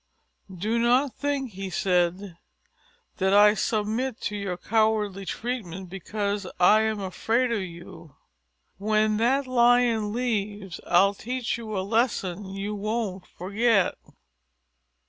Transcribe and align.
"Do 0.51 0.79
not 0.79 1.13
think," 1.13 1.51
he 1.51 1.69
said, 1.69 2.35
"that 3.17 3.35
I 3.35 3.53
submit 3.53 4.19
to 4.21 4.35
your 4.35 4.57
cowardly 4.57 5.27
treatment 5.27 5.91
because 5.91 6.47
I 6.59 6.81
am 6.81 6.99
afraid 6.99 7.51
of 7.51 7.61
you. 7.61 8.15
When 8.79 9.17
that 9.17 9.45
Lion 9.45 10.11
leaves, 10.11 10.81
I'll 10.87 11.13
teach 11.13 11.55
you 11.55 11.77
a 11.77 11.85
lesson 11.85 12.45
you 12.49 12.73
won't 12.73 13.27
forget." 13.27 13.93